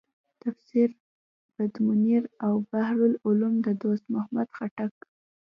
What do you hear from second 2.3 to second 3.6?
او بحر العلوم